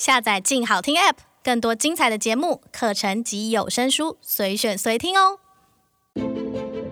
[0.00, 5.38] 下载“静好听 ”App，更多精彩的节目、课程及有声书，随选随听哦。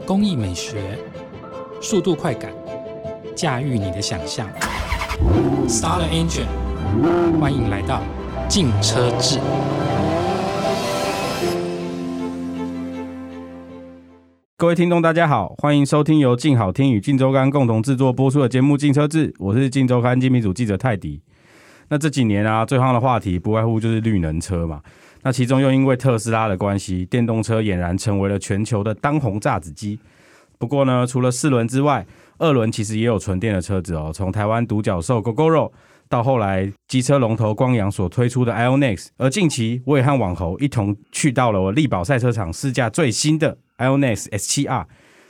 [0.04, 0.98] 工艺美学，
[1.80, 2.52] 速度快感，
[3.34, 4.46] 驾驭你的想象。
[5.66, 6.44] Start engine，
[7.40, 8.02] 欢迎来到
[8.46, 9.40] 静车志。
[14.59, 21.23] 各位听众，大家好，欢迎收听由静好听与静周刊共同制作播出的节目《静车志》，我是静周刊精品组记者泰迪。
[21.88, 24.82] 那这几年啊，最夯的话题不外乎就是绿能车嘛。
[25.23, 29.98] 那其中又因为特斯拉的关系，电动车俨然成为了全球的当红炸子鸡。
[30.59, 32.06] 不过呢，除了四轮之外，
[32.38, 34.10] 二轮其实也有纯电的车子哦。
[34.15, 35.73] 从台湾独角兽 Gogoro
[36.09, 43.57] 到后来机车龙头光阳所推出的 IONIX，而近期我也和网猴一同去到了我力宝赛车场试驾最新的。
[43.79, 44.84] IONIX S7R，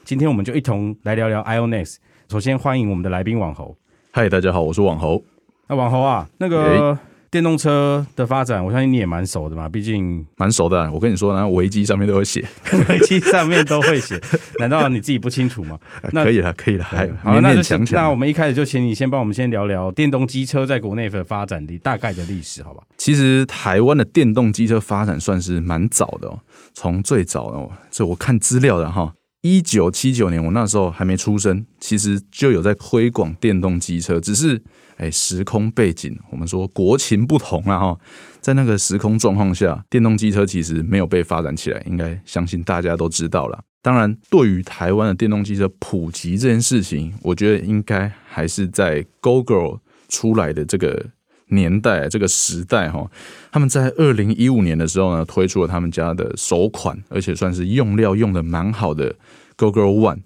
[0.05, 1.97] 今天我们就一同来聊聊 IONIX。
[2.31, 3.77] 首先欢迎我们的来宾网猴。
[4.13, 5.23] 嗨，大家好，我是网猴。
[5.69, 6.99] 那网红啊，那个
[7.31, 10.91] 电动车的发展，我相信你也蛮熟的嘛，毕竟蛮熟的。
[10.91, 12.43] 我跟你说，那维基上面都会写，
[12.89, 14.19] 维基上面都会写，
[14.59, 15.79] 难道你自己不清楚吗？
[16.13, 18.01] 那可以了，可以了，还好，勉勉强强。
[18.01, 22.83] 那我们一开始就请你先帮我们先聊聊电动机车在国内的发展的大概的历史，好吧？
[22.97, 26.39] 其实台湾的电动机车发展算是蛮早的哦。
[26.73, 34.61] 从最早哦，这我看资料的哈，一九七九年我那时候还没出生，其实就有在推广电动机车，只是
[34.97, 37.99] 哎，时空背景，我们说国情不同了哈，
[38.41, 43.63] 在那个时空状况下，电动机车其实没有被发展起来，应该相信大家都知道了。
[43.81, 51.07] 当然，对于台湾的电动机车普及这件事情，我觉得应该还是在 Google 出来的这个。
[51.49, 53.11] 年代这个时代哈，
[53.51, 59.15] 他们在二零一五年的时候呢，推出了他们家的首款，而且算是用料用的蛮好的
[59.57, 60.21] Gogoro One。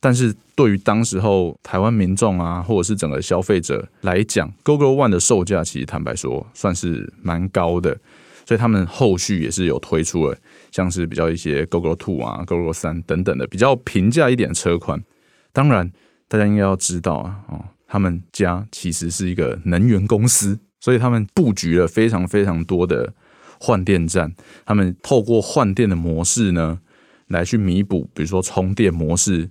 [0.00, 7.98] 但是对于当时候台湾民众啊，或者是整个消费者来讲，Gogoro One 的售价其实坦白说算是蛮高的，
[8.46, 10.36] 所以他们后续也是有推出了
[10.70, 15.02] 像是比较一些 Gogoro Two 啊、Gogoro 三等等的比较平价一点的车款。
[15.52, 15.90] 当然，
[16.28, 17.64] 大家应该要知道啊，哦。
[17.94, 23.14] 他们家其实是一个能源公司，所以他们布局了非常非常多的
[23.60, 24.34] 换电站。
[24.66, 26.80] 他们透过换电的模式呢，
[27.28, 29.48] 来去弥补，比如说充电模式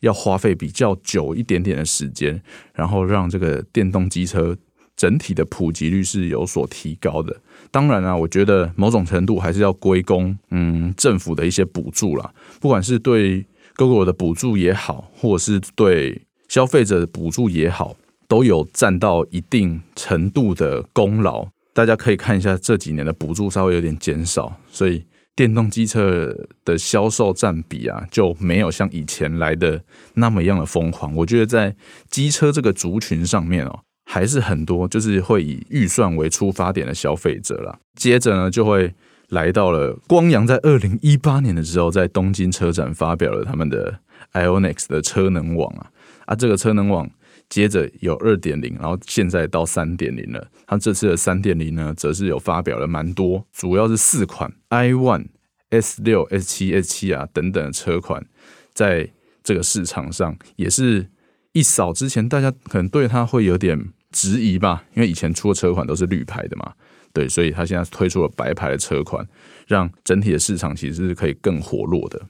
[0.00, 2.42] 要花费比较久一点点的时间，
[2.74, 4.54] 然后让这个电动机车
[4.94, 7.34] 整体的普及率是有所提高的。
[7.70, 16.20] 当然啊，我觉得某种程度还是要归功嗯政府的一些补助啦，不管是对 Google 的补助也好，或者是对。
[16.48, 17.96] 消费者的补助也好，
[18.28, 21.48] 都有占到一定程度的功劳。
[21.72, 26.34] 大家可以看一下这几年的补助稍微有点减少，所以电动机车
[26.64, 29.82] 的销售占比啊，就没有像以前来的
[30.14, 31.14] 那么样的疯狂。
[31.14, 31.76] 我觉得在
[32.08, 37.78] 机车这个族群上面哦，还是很多就是会以预算为出发点的消费者啦。
[37.94, 38.94] 接着呢，就会
[39.28, 44.00] 来到了光阳在二零一八年的时候，在东京车展发表了他们的
[44.32, 45.90] IONIX 的车能网啊。
[46.26, 47.08] 啊，这个车能网
[47.48, 50.48] 接着有二点零，然后现在到三点零了。
[50.66, 55.26] 它这次的三点零呢，则是有发表了蛮多，主要是四款 i one、
[55.70, 58.26] S 六、S 七、S 七啊等等的车款，
[58.74, 59.08] 在
[59.44, 61.08] 这个市场上也是
[61.52, 66.72] 一扫之前大家可能对它会有点质疑吧，因为以前出的车款都是绿牌的嘛，
[67.16, 69.26] 对，所以它现在推出了白牌的车款，
[69.66, 72.20] 让整体的市场其实是可以更活络的。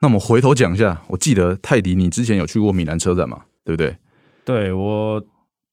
[0.00, 3.40] 那我们回头讲一下，我记得泰迪，你之前有去过米兰车展嘛？
[3.64, 3.96] 对不对？
[4.44, 5.20] 对，我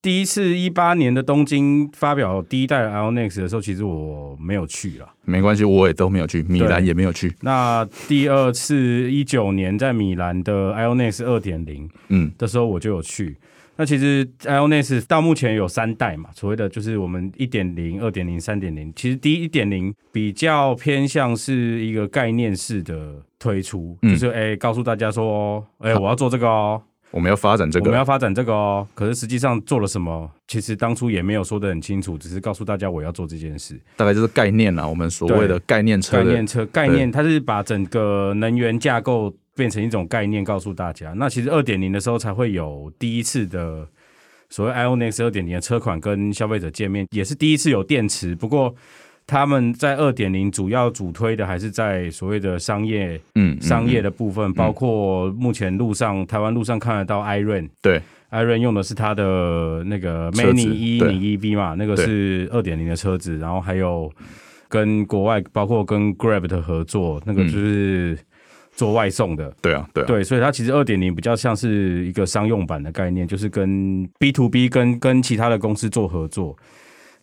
[0.01, 5.07] 第一次一八年的东京发表第一代 Ionix 的时候，其实我没有去了。
[5.23, 7.31] 没关系，我也都没有去，米兰也没有去。
[7.41, 13.38] 那第二次一九年在米兰的 Ionix 二点零，嗯，的时候我就有去。
[13.75, 18.94] 那其实 IONIQ 到目前有三代嘛，所谓的就是我们一点零、二点零、三点零。
[18.95, 28.88] 其实第一点零比较偏向是一个概念式的推出，嗯、就是哎，告诉大家说，哎，我要做这个哦，我们要发展这个，我们要发展这个哦。
[28.94, 34.88] 可是实际上做了什么，其实当初也没有说的很清楚，只是告诉大家我要做这件事，大概就是概念啦。
[34.88, 39.33] 我们所谓的概念车，概念车概念，它是把整个能源架构。
[39.55, 41.13] 变成一种概念，告诉大家。
[41.13, 43.88] 那其实二点零的时候才会有第一次的
[44.50, 48.35] 所谓 IONIQ 二点零的车款跟消费者见面，也是第一次有电池。
[48.35, 48.73] 不过
[49.27, 58.01] 他们在二点零主要主推的还是在所谓的商业，嗯，商业的部分，包括目前路上台湾路上看得到 iRent，对
[58.31, 64.11] ，iRent 用的是它的那个 Mini 一零一 V 嘛，那个是二点零的车子，然后还有
[64.67, 68.17] 跟国外包括跟 Grab 的合作，那个就是。
[68.75, 76.55] 做外送的，对啊，对啊，对，所以它其实二点零比较像是一个商用版的概念，就是跟 B to B 跟跟其他的公司做合作。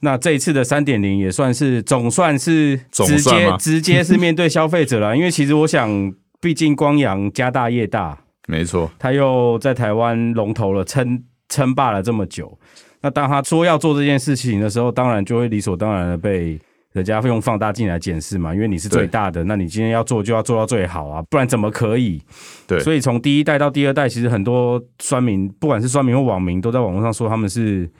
[0.01, 8.19] 那这一次的三点零也算是总算是直接直接是面对消费者了， 因为其实我想，毕竟光阳家大业大，
[8.49, 12.59] 没错，他又在台湾龙头了，称称霸了这么久。
[13.03, 16.59] 那当他说要做这件事情的时候，当然就会理所当然的被
[16.93, 22.23] 人家用放大镜来检视嘛，因为你是最大的，那你今天要做就要做到最好啊，不然怎么可以？
[22.67, 27.91] 对，所以从第一代到第二代，其实很多酸民，不管是酸民或网民，都在网络上说他们是。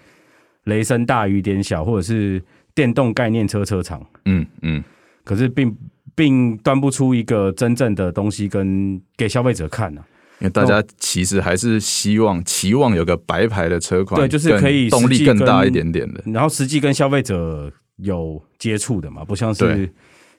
[0.65, 2.41] 雷声大雨点小，或者是
[2.75, 4.85] 电动概念车车厂，嗯嗯，
[5.25, 5.75] 可是并
[6.15, 10.05] 并端不出一个真正的东西跟给消费者看呢、啊。
[10.41, 19.91] 因为大家其实还是希望期望有个白牌的车款，对，就是可以动力更大一点点的，然后实际跟消费者有接触的嘛，不像是。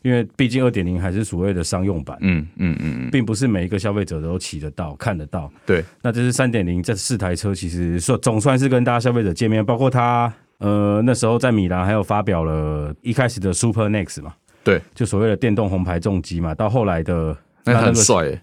[0.04, 5.48] 因为毕竟二点零还是所谓的商用版，嗯嗯嗯，并不是每一个消费者都骑得到、看得到。
[5.64, 18.42] 对，那这是三点零这四台车，其实说总算是跟大家消费者见面，包括他呃那时候在米兰还有发表了一开始的 Super Next 嘛，对，就所谓的电动红牌重机嘛，到后来的那很帅、欸，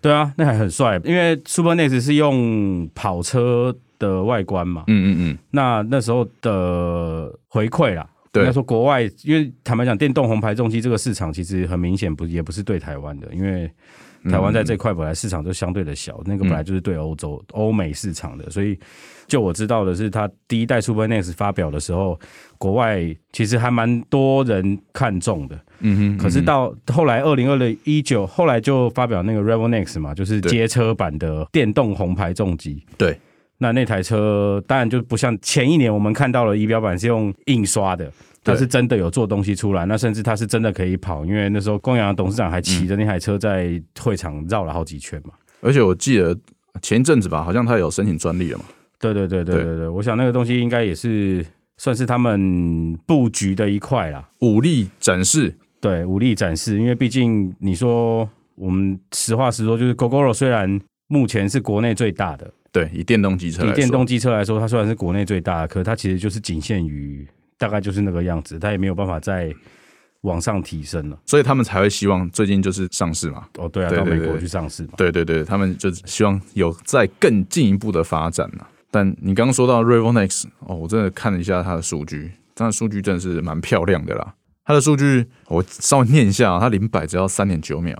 [0.00, 8.08] 对啊，那还很帅，因为 Super Next 是用跑车的外观嘛，嗯嗯嗯，那那时候的回馈啦。
[8.34, 13.70] 应该说，国外因为坦白讲，电动红牌重机这个市场其实很明显不也不是对台湾的，因为
[14.30, 18.78] 台湾在这块本来市场就相对的小，那个本来就是对欧洲、欧美市场的，所以
[19.26, 22.18] 就我知道的是，它第一代 Super Next 发表的时候，
[22.56, 25.60] 国外其实还蛮多人看中的。
[25.80, 26.18] 嗯哼。
[26.18, 32.82] 可是到后来二零二零一九，后来就发表那个 Revo Next 嘛，就是街车版的电动红牌重机。
[32.96, 33.18] 对。
[33.58, 38.10] 那那台车当然就不像前一年我们看到了仪表板是用印刷的，
[38.42, 45.32] 它是真的有做东西出来，那甚至它是真的可以跑，因为那时候光阳董事长还骑着那台车在会场绕了好几圈嘛。
[45.60, 46.36] 而且我记得
[46.82, 48.64] 前一阵子吧，好像他有申请专利了嘛。
[48.98, 51.44] 对对对对对对，我想那个东西应该也是
[51.76, 55.54] 算是他们布局的一块啦，武力展示。
[55.80, 62.50] 对，武力展示，因为毕竟你说我们实话实说，就是 Gogoro 虽然目前是国内最大的。
[62.72, 69.54] 对，以电动机车，以电动机车来说，它虽然是国内最大的，可它其实就是仅限于大概就是那个样子，它也没有办法再
[70.22, 71.18] 往上提升了。
[71.26, 73.46] 所以他们才会希望最近就是上市嘛。
[73.58, 74.90] 哦，对啊，对对对，到美国去上市嘛。
[74.96, 78.66] 对对对，他们就希望有再更进一步的发展嘛。
[78.90, 84.34] 但你刚刚说到 Revo Next，哦，我真的看了一下它的数据，它的数据真的是蛮漂亮的啦。
[84.64, 87.96] 它的数据我稍微念一下，它零百只要三点九秒，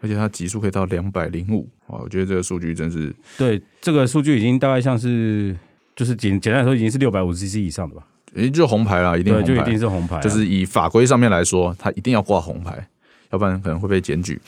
[0.00, 2.00] 而且它极速可以到两百零五，哇！
[2.02, 5.54] 我觉得这个数据真是对这个数据已经大概像是
[5.94, 8.02] 就是简简单来说已经是六百五十 cc 以上的吧？
[8.34, 12.88] 诶，就红牌啦，一定就一定是红牌，就是以法规上面来说，它一定要挂红牌，
[13.30, 14.40] 要不然可能会被检举。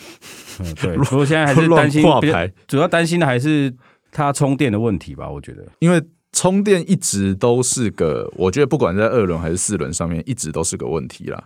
[0.58, 0.96] 嗯， 对。
[0.96, 3.72] 不过现在还是担心挂牌，主要担心的还是
[4.10, 5.30] 它充电的问题吧？
[5.30, 6.02] 我觉得，因为
[6.32, 11.44] 充电一直都是个，我觉得不管在二轮还是四轮上面，一直都是个问题啦。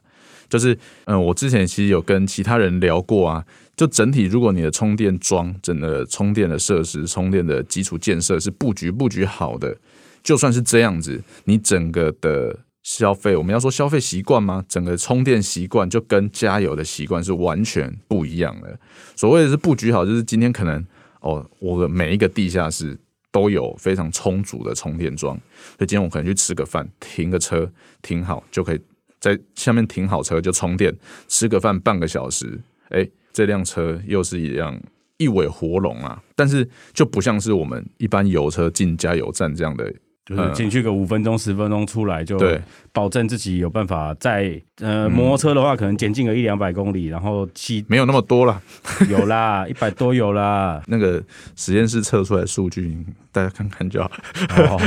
[0.48, 3.44] 就是嗯，我之前其实有跟其他人聊过啊。
[3.76, 9.76] 就整体，如果你的充电桩、整个充电的设施、充电的基础建设是布局布局好的，
[10.22, 14.64] 就算是这样子，你整个的消费，我们要说消费习惯吗？
[14.68, 18.78] 整个充电习惯就跟加油的习惯是完全不一样的。
[19.16, 20.84] 所谓的是布局好，就是今天可能
[21.20, 22.98] 哦，我的每一个地下室
[23.32, 25.34] 都有非常充足的充电桩，
[25.78, 27.70] 所以今天我可能去吃个饭，停个车
[28.02, 28.80] 停好，就可以
[29.18, 30.94] 在下面停好车就充电，
[31.28, 32.58] 吃个饭半个小时，
[32.90, 33.08] 哎。
[33.32, 34.76] 这辆车又是一辆
[35.16, 39.94] 一尾活龙啊，但是就不像是我们一般油车进加油站这样的。
[40.30, 42.38] 就是进去个五分钟十分钟出来就
[42.92, 48.62] 保证自己有办法在呃摩托车的话可能前进个一两百公里，然后骑没有那么多了，
[49.10, 50.80] 有啦一百多有啦。
[50.86, 51.20] 那个
[51.56, 52.96] 实验室测出来的数据
[53.32, 54.10] 大家看看就好。
[54.50, 54.80] 哦、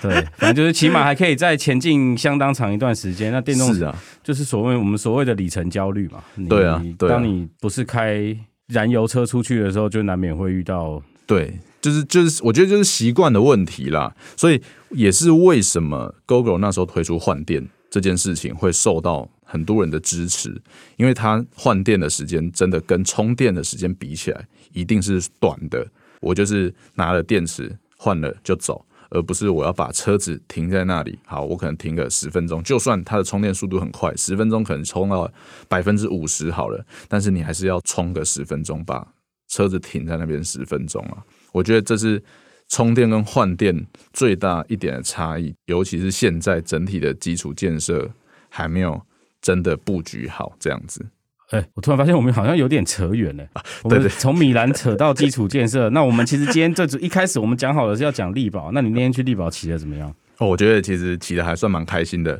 [0.00, 3.32] 对，反正就是起码还可以再前进相当长一段时间。
[3.32, 6.22] 那电动是啊，就是所谓我们所谓的里程焦虑嘛。
[6.48, 8.36] 对啊，对啊，当你不是开
[8.68, 11.52] 燃油车出去的时候，就难免会遇到对。
[11.88, 20.60] 就是就是，我觉得就是习惯的问题啦，所以也是为什么 Google 那时候推出换电这件事情会受到很多人的支持，
[20.96, 25.86] 因为它换电的时间真的跟充电的时间比起来一定是短的。
[26.20, 31.18] 我就是拿了电池换了就走，而不是我要把车子停在那里。
[31.24, 35.30] 好，我可能停个十分钟，就算它的充电速度很快，十分钟可能充到
[35.68, 39.06] 百分之五十好了，但是你还是要充个十分钟，把
[39.48, 41.24] 车子停在那边十分钟啊。
[41.52, 42.22] 我觉得这是
[42.68, 48.10] 充电跟换电最大一点的差异，尤其是现在整体的基础建设
[48.48, 49.00] 还没有
[49.40, 51.06] 真的布局好，这样子。
[51.50, 53.46] 哎，我突然发现我们好像有点扯远了。
[53.84, 55.88] 对对，从米兰扯到基础建设。
[55.96, 60.14] 那我们其实今天这组一开始我们讲好的是要讲力宝，那你那天去力宝骑的怎么样？
[60.36, 62.38] 哦，我觉得其实骑的还算蛮开心的，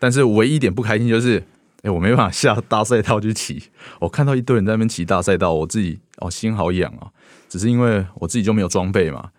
[0.00, 1.40] 但是唯一一点不开心就是，
[1.82, 3.62] 哎，我没办法下大赛道去骑。
[4.00, 7.10] 我看到一堆人在那边骑大赛道，我自己哦心好痒啊。
[7.48, 9.30] 只是因为我自己就没有装备嘛，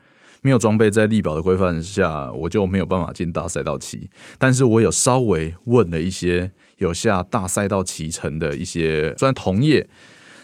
[0.41, 4.09] 没有装备，在力宝的规范下，我就没有办法进大赛道骑。
[4.37, 9.87] 但是我有稍微问了一些有下大赛道骑乘的一些，虽然同业，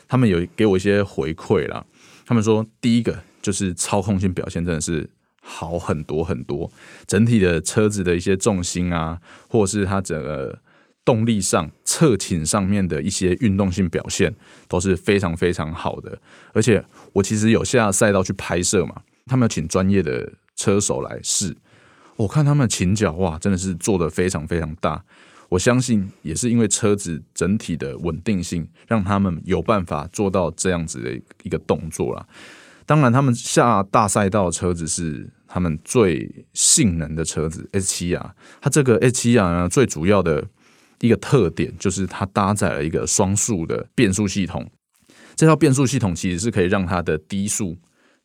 [0.07, 1.85] 他们有给我一些回馈啦。
[2.25, 5.09] 他们说，第一个就是操控性表现真的是。
[5.47, 6.71] 好很多很多，
[7.05, 10.57] 整体的车子的一些重心啊，或是它整个
[11.05, 14.35] 动力上、侧倾上面的一些运动性表现
[14.67, 16.19] 都是非常非常好的。
[16.51, 16.83] 而且
[17.13, 21.55] 我其实有下赛道去拍摄嘛，他们要请专业的车手来试，
[22.15, 25.03] 我看他们的倾角哇，真的是做得非常非常大。
[25.47, 31.12] 我相信也是因为车子整体的稳定性，让他们有办法做到这样子的
[31.43, 32.25] 一个动作啦。
[32.88, 38.31] 当然，他们下大赛道的车子是他们最性能的车子 S7R。
[38.59, 40.47] 它这个 S7R 呢，最主要的
[41.05, 44.69] 一个特点就是它搭载了一个双速的变速系统。
[45.35, 47.77] 这套变速系统其实是可以让它的低速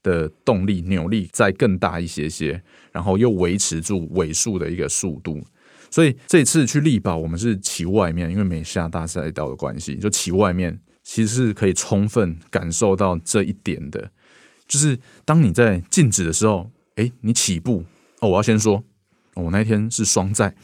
[0.03, 5.43] 的动力扭力再更大一些些，然后又维持住尾速的一个速度。
[5.91, 14.13] 所以这次去力宝，我们是骑外面，因为没下大赛道的关系，就骑外面，其实是可以充分感受到这一点的。
[14.69, 17.85] 就是当你在静止的时候，哎，你起步
[18.21, 18.85] 哦，我要先说，
[19.35, 20.55] 我那天是双载，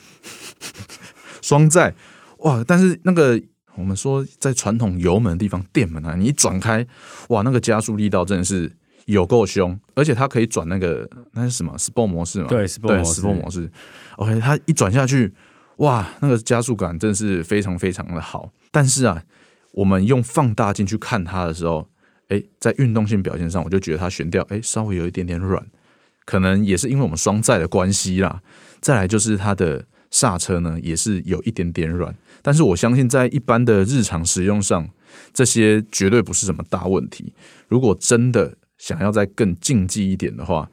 [1.46, 1.94] 双载
[2.38, 2.64] 哇！
[2.66, 3.40] 但是那个
[3.76, 6.84] 我们说在传统油门的地方，电门啊，你一转开，
[7.28, 8.72] 哇，那个加速力道真的是
[9.04, 12.48] 有够凶，而且它可以转那个那是什么？Sport 模式嘛？
[12.48, 13.22] 对，Sport 模式。
[13.22, 13.70] Sport 模式。
[14.16, 15.32] OK，它一转下去，
[15.76, 18.50] 哇，那个加速感真的是非常非常的好。
[18.72, 19.22] 但是啊，
[19.70, 21.88] 我们用放大镜去看它的时候。
[22.28, 25.64] 诶，在运动性表现上，我就觉得它悬吊诶稍微有一点点软，
[26.24, 28.42] 可能也是因为我们双载的关系啦。
[28.80, 32.14] 再来就是它的刹车呢，也是有一点点软。
[32.42, 34.88] 但是我相信在一般的日常使用上，
[35.32, 37.32] 这些绝对不是什么大问题。
[37.68, 40.70] 如果真的想要再更竞技一点的话，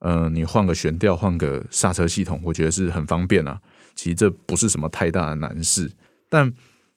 [0.00, 3.60] 呃，你换个悬吊，换个刹车系统，我觉得是很方便啊。
[3.94, 5.90] 其实这不是什么太大的难事。
[6.28, 6.52] 但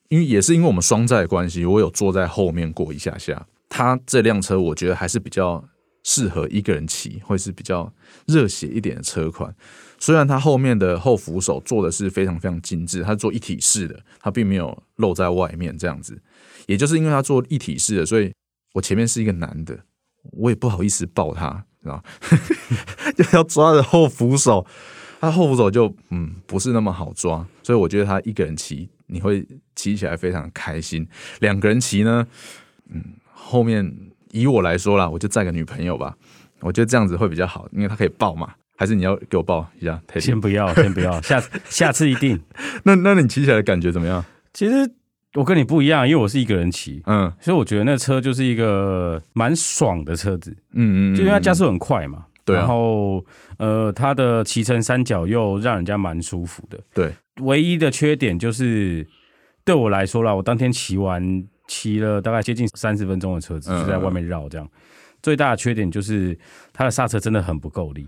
[0.08, 3.46] 因为也是因为我们双载关系，我有坐在后面过一下下。
[3.68, 5.64] 它这辆车我觉得还是比较
[6.04, 7.92] 适合一个人骑，会是比较
[8.26, 9.52] 热血一点的车款。
[9.98, 16.22] 虽然它后面的后扶手做的是非常非常精致，它做一体式的，它并没有露在外面这样子。
[16.66, 18.32] 也就是因为它做一体式的，所以
[18.74, 19.80] 我前面是一个男的，
[20.32, 22.04] 我也不好意思抱他，知道
[23.16, 24.66] 就要抓着后扶手，
[25.20, 31.08] 它后扶手就嗯不是那么好抓，所以我觉得他一个人骑你会骑起来非常开心，
[31.40, 32.26] 两个人骑呢，
[32.90, 33.02] 嗯。
[33.46, 33.94] 后面
[34.34, 36.16] 以我来说啦，我就载个女朋友吧，
[36.60, 38.52] 我觉得这样子会比较好，因为她可以抱嘛。
[38.76, 40.02] 还是你要给我抱一下？
[40.18, 42.40] 先不要，先不要，下次 下次一定。
[42.82, 44.24] 那那你骑起来的感觉怎么样？
[44.52, 44.90] 其实
[45.34, 53.24] 我跟你不一样，因为我是一个人骑，嗯，所以我觉得那车就是一个蛮爽的车子，嗯嗯，就因为它加速很快嘛，对、啊，然后
[53.58, 57.12] 呃，它的骑乘三角又让人家蛮舒服的，对。
[57.42, 59.06] 唯一的缺点就是
[59.64, 61.44] 对我来说啦，我当天骑完。
[61.66, 64.68] 骑了大概接近三十分钟的车子，就在外面绕这样。
[65.22, 66.38] 最大的缺点就是
[66.72, 68.06] 它的刹车真的很不够力。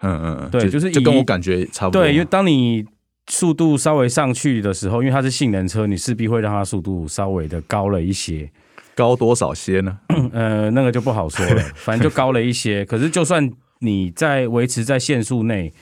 [0.00, 2.02] 嗯嗯嗯，对，就是就跟我感觉差不多。
[2.02, 2.84] 对，因为当你
[3.28, 8.50] 速度稍微上去的时候，因为它是性能车，你势必会让它速度稍微的高了一些。
[8.94, 9.98] 高多少些呢？
[10.32, 12.84] 呃，那个就不好说了，反正就高了一些。
[12.84, 15.72] 可是就算你在维持在限速内。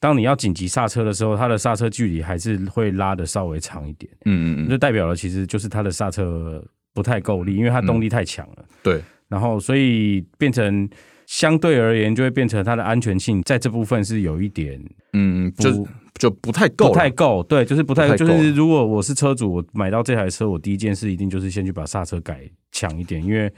[0.00, 4.10] 当你要紧急刹车的时候，它的刹车距离还是会拉的稍微长一点。
[4.24, 6.64] 嗯嗯嗯，就代表了其实就是它的刹车
[6.94, 8.64] 不太够力，因为它动力太强了。
[8.82, 10.88] 对，然后所以变成
[11.26, 17.42] 相对而言，就会变成它的安全性在这部分是有一点，嗯，就就不太够，不太够。
[17.42, 22.40] 对，就是不太，不太就是如果我是车主，我买到这台车，我第一件事一定就是先去把刹车改
[22.72, 23.52] 强一点，因为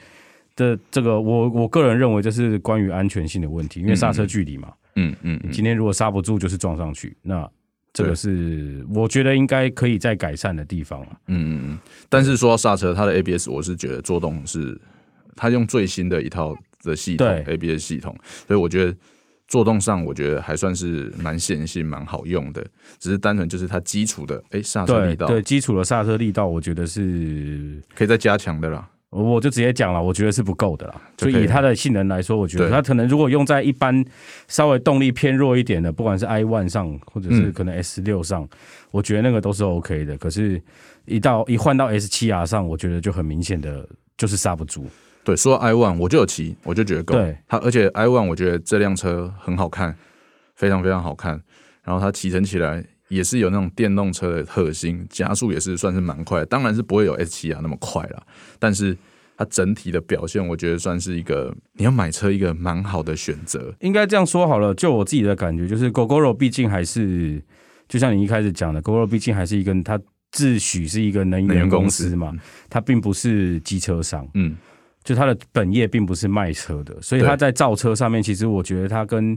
[0.57, 4.73] 这这个我我个人认为这是关于安全性的问题，因为刹车距离嘛。
[4.97, 7.49] 嗯嗯嗯，今天如果刹不住，就是撞上去，那
[7.93, 11.09] 这个是我觉得应该可以再改善的地方了。
[11.27, 14.81] 嗯嗯嗯，但是说到刹车，它的 ABS 我是觉得做动是
[15.37, 18.97] 它用最新的一套的系统 ABS 系统，所以我觉得
[19.47, 22.67] 做动上我觉得还算是蛮线性、蛮好用的。
[22.99, 28.89] 只是单纯就是它基础的哎刹车力道，对，对基础的刹车力道，我觉得是可以再加强的啦。
[29.13, 31.01] 我就直接讲了，我觉得是不够的啦。
[31.19, 34.03] 就以它的性能来说，我觉得它可能如果用在一般
[34.49, 38.49] 稍微动力偏弱一点的，不管是 i one 上或者是可能 S 六上，
[38.91, 40.17] 我觉得那个都是 OK 的。
[40.17, 40.61] 可是，
[41.05, 44.87] 一到一换到 S 七 R 上，我觉得就很明显的就是刹不住。
[45.23, 47.15] 对，说 i one 我就有骑，我就觉得够。
[47.15, 49.95] 对，它而且 i one 我觉得这辆车很好看，
[50.55, 51.39] 非常非常好看。
[51.85, 58.23] 然后它骑乘起来也是有那种电动车的特性，加速也是算是蛮快，当然是不会有 S 七啊那么快啦，
[58.59, 58.97] 但是
[59.37, 63.75] 它整体的表现，我觉得算是一个你要买车一个蛮好的选择。
[63.81, 67.43] 应该这样说好了，就我自己的感觉，就是 Gogoro 毕竟还是，
[67.89, 70.01] 就像你一开始讲的，Gogoro 毕竟还是一个它
[70.31, 72.33] 自诩是一个能源公司嘛，
[72.71, 74.57] 它并不是机车商，嗯。
[75.05, 79.37] 就它的本业并不是卖车的，所以它在造车上面，其实我觉得它跟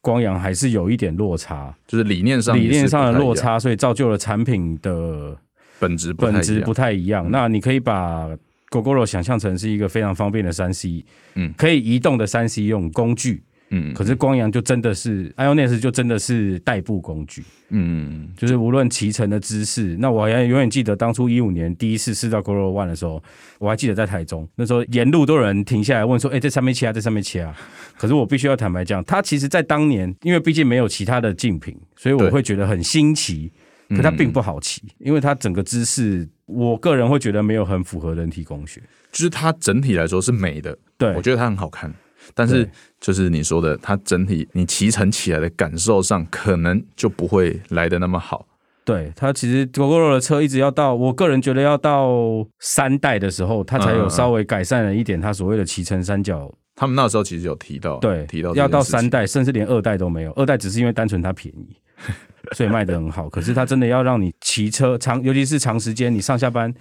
[0.00, 5.36] 光阳还是有一点落差，就是理念上理念上的落差，所以造就了产品的
[5.78, 7.30] 本质本质不太一样。
[7.30, 8.28] 那你可以把
[8.70, 11.04] Gogoro 想象成是一个非常方便的三 C，
[11.34, 13.42] 嗯，可以移动的三 C 用工具。
[13.70, 23.22] 嗯，可是光阳就真的是，IONIS 就真的是代步工具，嗯，就是无论骑乘的姿势，那我还永远记得当初一五年第一次试到 Gogoro One 的时候，
[23.60, 27.56] 我还记得在台中那时候沿路都有人停下来问说，哎、欸，这上面骑啊，这上面骑啊。
[27.96, 33.52] 可是我必须要坦白讲，它其实在当年，因为毕竟没有其他的竞品，所以我会觉得很新奇，
[33.90, 41.14] 可它并不好骑，因为它整个姿势，我个人会觉得没有很符合人体工学，就是它整体来说是美的，对。
[41.14, 41.94] 我觉得它很好看。
[42.34, 42.68] 但是，
[43.00, 48.46] 就是你说的，它整体你骑乘起来的感受上，可能就不会来得那么好。
[48.84, 56.52] 对，它其实 Gogoro 的车一直要到，我个人觉得要到三代的时候，它才有稍微改善了一点它所谓的骑乘三角。
[56.74, 60.32] 他们那时候其实有提到，对，提到要到三代，甚至连二代都没有。
[60.32, 61.76] 二代只是因为单纯它便宜，
[62.56, 63.28] 所以卖的很好。
[63.28, 66.74] 可是它真的要让你骑车长，尤其是长时间，你上下班。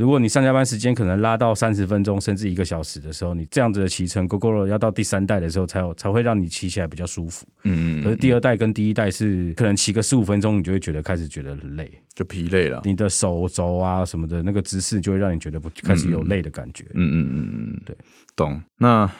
[0.00, 7.46] 如果你上下班时间可能拉到三十分钟甚至一个小时的时候，你这样子的骑乘，Gogoro 要到第三代的时候才有才会让你骑起来比较舒服。
[7.64, 12.80] 嗯，可是第二代跟第一代是可能骑个十五分钟，你就会觉得开始觉得累，就疲累了。
[12.82, 16.86] 你的手肘啊什么的那个姿势就会让你觉得不开始有累的感觉。
[16.94, 17.94] 嗯嗯嗯嗯，对，
[18.34, 18.58] 懂。
[18.78, 19.10] 那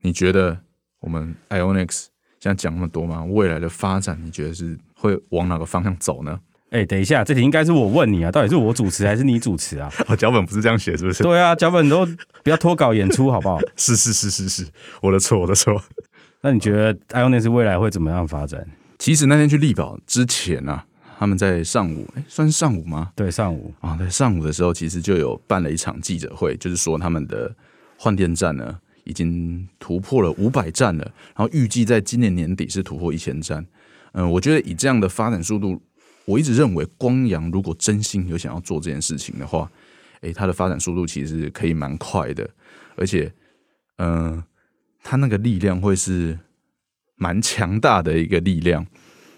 [0.00, 0.58] 你觉得
[1.00, 2.06] 我们 IONIQ
[2.40, 3.22] 现在讲那么多吗？
[3.26, 6.40] 未来的发展你觉得是会往哪个方向走呢？
[6.70, 9.90] 哎、欸，等一下，这题应该是我问你啊，到底是我主持还是你主持啊？
[10.06, 11.22] 哦，脚本不是这样写，是不是？
[11.22, 12.06] 对啊，脚本都
[12.42, 13.58] 不要脱稿演出，好不好？
[13.76, 14.66] 是是是是是，
[15.00, 15.82] 我的错，我的错。
[16.42, 18.66] 那你觉得 Ionis 未来会怎么样发展？
[18.98, 20.84] 其实那天去力宝之前啊，
[21.18, 23.12] 他们在上午，哎、欸，算是上午吗？
[23.16, 27.50] 对，上午啊，对上午的时候，其实就有办了一场记者会，就是说他们的
[27.96, 31.04] 换电站呢，已经突破了五百站了，
[31.34, 33.64] 然后预计在今年年底是突破一千站。
[34.12, 35.80] 嗯，我觉得以这样的发展速度。
[36.28, 39.70] 我一直认为，光阳如果真心有想要做这件事情的话，
[40.20, 42.48] 诶，它的发展速度其实可以蛮快的，
[42.96, 43.32] 而且，
[43.96, 44.42] 嗯、
[45.02, 46.38] 它那个力量会是
[47.16, 48.86] 蛮强大的一个力量，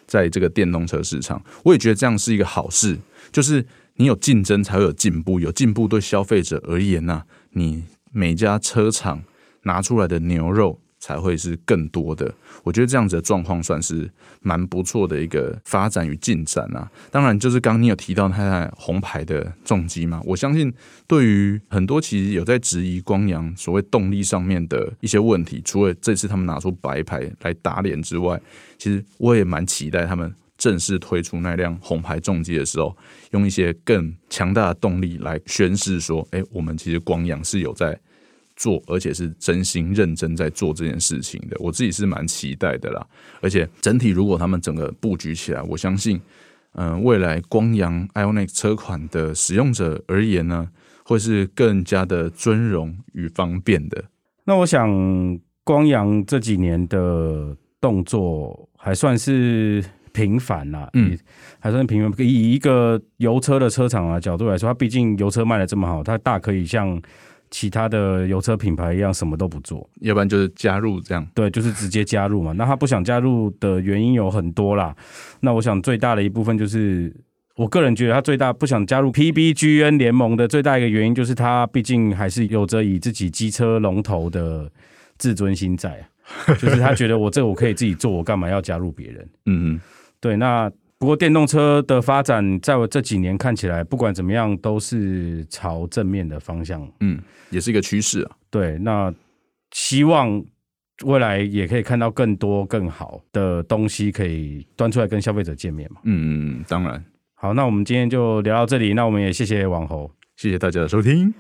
[0.05, 2.99] 在这个电动车市场，我也觉得这样是一个好事，
[3.31, 7.23] 就是你有竞争才会有进步，有进步对消费者而言呢、
[7.53, 9.23] 你每家车厂
[9.63, 10.81] 拿出来的牛肉。
[11.01, 12.33] 才会是更多的，
[12.63, 14.09] 我觉得这样子的状况算是
[14.43, 16.89] 蛮不错的一个发展与进展啊。
[17.11, 20.73] 当然，就是刚你有提到它在红牌的重击嘛，我相信
[21.09, 28.39] 对于很多其实有在质疑光阳所谓动力上面的一些问题，除了这次他们拿出白牌来打脸之外，
[28.77, 32.95] 其实我也蛮期待他们正式推出那辆红牌重机的时候，
[33.31, 37.99] 用一些更强大的动力来宣示说，哎，我们其实光阳是有在。
[38.61, 43.07] 做，而且是真心认真在做这件事情的，我自己是蛮期待的啦。
[43.41, 46.21] 而且整体如果他们整个布局起来，我相信，
[46.75, 50.69] 嗯、呃，未来光阳 IONIQ 车款的使用者而言呢，
[51.05, 54.05] 会是更加的尊荣与方便的。
[54.45, 61.19] 那我想，光阳这几年的动作还算是频繁啦，嗯，
[61.61, 62.13] 还算频繁。
[62.27, 67.01] 以一个油车的车厂啊角度来说，它毕竟油车卖的这么好，它大可以像。
[67.51, 71.27] 其他的油车品牌一样，什么都不做，要不然就是加入这样。
[71.35, 72.53] 对，就是直接加入嘛。
[72.53, 74.95] 那他不想加入的原因有很多啦。
[75.41, 77.13] 那我想最大的一部分就是，
[77.57, 84.71] 我个人觉得他最大不想加入 PBGN 联盟的最大一个原因，就是他毕竟还是有着以自己机车龙头的
[85.19, 86.09] 自尊心在，
[86.59, 89.29] 就是他觉得我这我可以自己做，我干嘛要加入别人？
[89.47, 89.81] 嗯嗯，
[90.21, 90.71] 对，那。
[91.01, 96.87] 不过电动车的发展，在我这几年看起来，不管怎么样，都是朝正面的方向。
[97.01, 98.31] 嗯，也是一个趋势啊。
[98.51, 99.11] 对，那
[99.73, 100.45] 希望
[101.07, 106.03] 未来也可以看到更多更好的东西，可以端出来跟消费者见面嘛。
[106.05, 107.03] 嗯嗯，当然。
[107.35, 108.93] 好，那我们今天就聊到这里。
[108.93, 111.33] 那我们也谢谢网猴，谢谢大家的收听，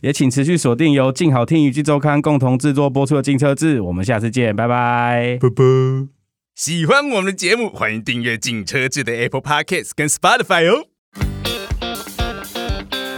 [0.00, 3.80] 也请持续锁定由静好听与镜周刊共同制作播出的《镜车志》。
[3.82, 6.17] 我们下次见，拜拜，拜拜。
[6.58, 10.88] 喜欢我们的节目，欢迎订阅《进车志》的 Apple Podcast 跟 Spotify 哦。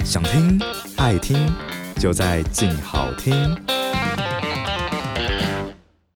[0.05, 0.61] 想听
[0.99, 1.51] 爱听，
[1.99, 3.57] 就在静好听。